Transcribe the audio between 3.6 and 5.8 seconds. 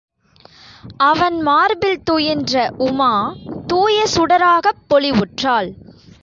தூய சுடராகப் பொலிவுற்றாள்!!